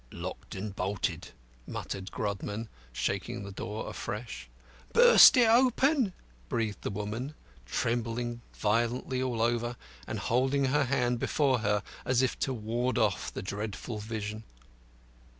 [0.11, 1.27] "Locked and bolted,"
[1.67, 4.49] muttered Grodman, shaking the door afresh.
[4.93, 6.13] "Burst it open,"
[6.49, 7.35] breathed the woman,
[7.67, 9.75] trembling violently all over,
[10.07, 14.43] and holding her hands before her as if to ward off the dreadful vision.